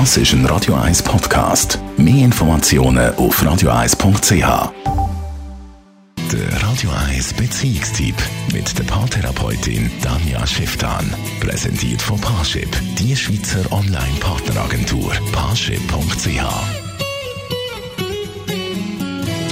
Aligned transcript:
Das 0.00 0.16
ist 0.16 0.32
ein 0.32 0.44
Radio 0.46 0.74
1 0.74 1.04
Podcast. 1.04 1.78
Mehr 1.96 2.24
Informationen 2.24 3.14
auf 3.14 3.40
radio1.ch. 3.40 4.72
Der 6.32 6.62
Radio 6.64 6.90
1 7.10 7.34
Beziehungstyp 7.34 8.16
mit 8.52 8.76
der 8.76 8.82
Paartherapeutin 8.82 9.88
Danja 10.02 10.44
Schifftan. 10.48 11.14
Präsentiert 11.38 12.02
von 12.02 12.20
Paarship, 12.20 12.68
die 12.98 13.14
Schweizer 13.14 13.70
Online-Partneragentur. 13.70 15.12
Paarship.ch. 15.30 16.42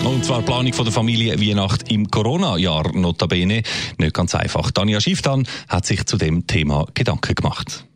Und 0.04 0.24
zwar 0.24 0.42
Planung 0.42 0.72
von 0.72 0.84
der 0.84 0.92
Familie 0.92 1.40
Weihnacht 1.40 1.88
im 1.92 2.10
Corona-Jahr 2.10 2.90
notabene. 2.96 3.62
Nicht 3.96 4.14
ganz 4.14 4.34
einfach. 4.34 4.72
Danja 4.72 5.00
Schifftan 5.00 5.46
hat 5.68 5.86
sich 5.86 6.04
zu 6.04 6.16
dem 6.16 6.48
Thema 6.48 6.88
Gedanken 6.94 7.36
gemacht. 7.36 7.86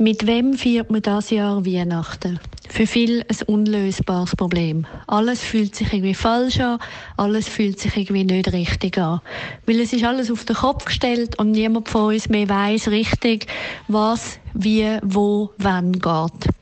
Mit 0.00 0.28
wem 0.28 0.54
feiert 0.54 0.92
man 0.92 1.02
das 1.02 1.30
Jahr 1.30 1.66
Weihnachten? 1.66 2.38
Für 2.68 2.86
viele 2.86 3.26
ein 3.28 3.36
unlösbares 3.46 4.36
Problem. 4.36 4.86
Alles 5.08 5.42
fühlt 5.42 5.74
sich 5.74 5.92
irgendwie 5.92 6.14
falsch 6.14 6.60
an, 6.60 6.78
alles 7.16 7.48
fühlt 7.48 7.80
sich 7.80 7.96
irgendwie 7.96 8.22
nicht 8.22 8.52
richtig 8.52 8.96
an. 8.96 9.20
Weil 9.66 9.80
es 9.80 9.92
ist 9.92 10.04
alles 10.04 10.30
auf 10.30 10.44
den 10.44 10.54
Kopf 10.54 10.84
gestellt 10.84 11.36
und 11.40 11.50
niemand 11.50 11.88
von 11.88 12.14
uns 12.14 12.28
mehr 12.28 12.48
weiß 12.48 12.92
richtig, 12.92 13.48
was, 13.88 14.38
wie, 14.54 14.98
wo, 15.02 15.50
wann 15.58 15.90
geht. 15.90 16.54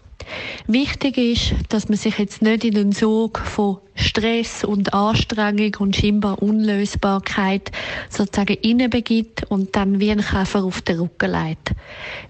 Wichtig 0.67 1.19
ist, 1.19 1.55
dass 1.69 1.91
man 1.91 1.99
sich 1.99 2.19
jetzt 2.19 2.41
nicht 2.41 2.65
in 2.65 2.73
den 2.75 2.93
Sog 2.93 3.39
von 3.39 3.81
Stress 4.07 4.65
und 4.65 4.95
Anstrengung 4.95 5.75
und 5.79 5.97
scheinbar 5.97 6.41
Unlösbarkeit 6.43 7.71
sozusagen 8.09 8.57
innenbegibt 8.57 9.45
und 9.51 9.75
dann 9.75 10.01
wie 10.01 10.11
ein 10.11 10.21
Käfer 10.21 10.65
auf 10.65 10.81
den 10.83 11.01
Rücken 11.01 11.33
legt. 11.33 11.73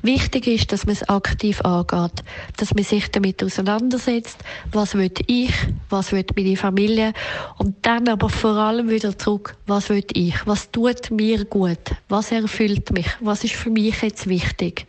Wichtig 0.02 0.46
ist, 0.46 0.72
dass 0.72 0.86
man 0.86 0.94
es 0.94 1.08
aktiv 1.08 1.60
angeht, 1.60 2.24
dass 2.56 2.74
man 2.74 2.84
sich 2.84 3.10
damit 3.10 3.44
auseinandersetzt, 3.44 4.38
was 4.72 4.94
will 4.94 5.12
ich, 5.26 5.52
was 5.90 6.12
will 6.12 6.24
meine 6.34 6.56
Familie 6.56 7.12
und 7.58 7.74
dann 7.82 8.08
aber 8.08 8.28
vor 8.28 8.56
allem 8.56 8.88
wieder 8.88 9.16
zurück, 9.16 9.56
was 9.66 9.90
will 9.90 10.04
ich, 10.14 10.34
was 10.46 10.70
tut 10.70 11.10
mir 11.10 11.44
gut, 11.44 11.78
was 12.08 12.32
erfüllt 12.32 12.90
mich, 12.92 13.08
was 13.20 13.44
ist 13.44 13.54
für 13.54 13.70
mich 13.70 14.00
jetzt 14.02 14.28
wichtig. 14.28 14.86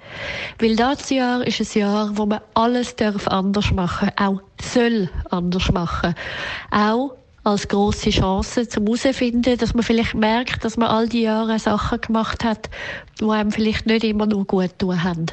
Weil 0.60 0.76
das 0.76 1.10
Jahr 1.10 1.46
ist 1.46 1.60
ein 1.60 1.80
Jahr, 1.80 2.18
wo 2.18 2.26
man 2.26 2.42
alles 2.54 2.96
darf 2.96 3.28
anders 3.28 3.72
machen, 3.72 4.10
auch 4.16 4.42
soll 4.62 5.10
anders 5.30 5.72
machen. 5.72 6.16
Auch 6.72 7.16
als 7.44 7.68
große 7.68 8.10
Chance 8.10 8.68
zum 8.68 8.86
herausfinden, 8.86 9.58
dass 9.58 9.74
man 9.74 9.84
vielleicht 9.84 10.16
merkt, 10.16 10.66
dass 10.66 10.76
man 10.76 10.90
all 10.90 11.08
die 11.08 11.22
Jahre 11.22 11.60
Sachen 11.60 12.02
gemacht 12.02 12.44
hat, 12.44 12.70
die 13.20 13.26
einem 13.26 13.52
vielleicht 13.52 13.86
nicht 13.86 14.04
immer 14.04 14.26
nur 14.26 14.46
gut 14.46 14.78
tun 14.78 15.02
haben. 15.04 15.28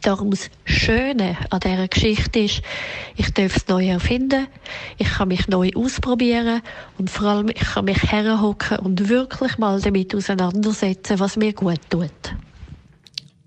Darum 0.00 0.30
das 0.30 0.50
Schöne 0.64 1.36
an 1.50 1.60
dieser 1.60 1.86
Geschichte 1.86 2.40
ist, 2.40 2.62
ich 3.14 3.32
darf 3.34 3.56
es 3.56 3.68
neu 3.68 3.88
erfinden, 3.88 4.48
ich 4.98 5.08
kann 5.08 5.28
mich 5.28 5.46
neu 5.48 5.70
ausprobieren 5.76 6.62
und 6.98 7.10
vor 7.10 7.28
allem 7.28 7.50
ich 7.50 7.60
kann 7.60 7.84
mich 7.84 8.02
herhocken 8.10 8.78
und 8.78 9.08
wirklich 9.08 9.58
mal 9.58 9.80
damit 9.80 10.14
auseinandersetzen, 10.14 11.20
was 11.20 11.36
mir 11.36 11.52
gut 11.52 11.78
tut 11.88 12.10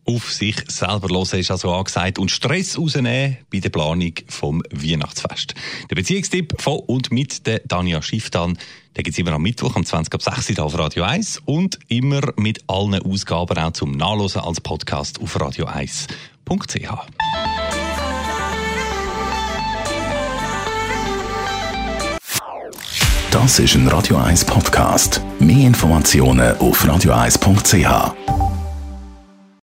auf 0.05 0.31
sich 0.31 0.55
selber 0.67 1.09
hören 1.09 1.39
ist 1.39 1.51
also 1.51 1.73
angesagt 1.73 2.19
und 2.19 2.31
Stress 2.31 2.77
rausnehmen 2.77 3.37
bei 3.51 3.59
der 3.59 3.69
Planung 3.69 4.13
vom 4.27 4.61
Weihnachtsfest. 4.71 5.55
Der 5.89 5.95
Beziehungstipp 5.95 6.61
von 6.61 6.79
und 6.79 7.11
mit 7.11 7.45
der 7.47 7.59
Danja 7.65 8.01
Schifftan, 8.01 8.57
der 8.95 9.03
gibt's 9.03 9.19
immer 9.19 9.33
am 9.33 9.41
Mittwoch 9.41 9.75
um 9.75 9.85
20 9.85 10.13
ab 10.13 10.21
6 10.21 10.59
auf 10.59 10.77
Radio 10.77 11.03
1 11.03 11.41
und 11.45 11.79
immer 11.87 12.21
mit 12.37 12.63
allen 12.67 13.01
Ausgaben 13.01 13.57
auch 13.57 13.71
zum 13.71 13.91
Nachlesen 13.91 14.41
als 14.41 14.61
Podcast 14.61 15.19
auf 15.19 15.35
radio1.ch. 15.35 16.07
Das 23.31 23.59
ist 23.59 23.75
ein 23.75 23.87
Radio 23.89 24.15
1 24.15 24.45
Podcast. 24.45 25.19
Mehr 25.39 25.67
Informationen 25.67 26.55
auf 26.57 26.85
radio1.ch. 26.85 28.44